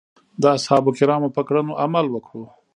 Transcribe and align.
د 0.41 0.43
اصحابو 0.57 0.89
کرامو 0.97 1.29
په 1.35 1.41
کړنو 1.47 1.73
عمل 1.83 2.05
وکړو. 2.11 2.45